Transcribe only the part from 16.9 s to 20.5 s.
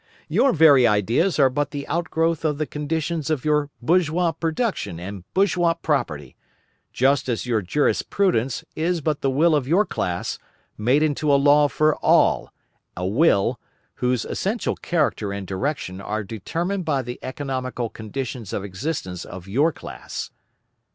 the economical conditions of existence of your class.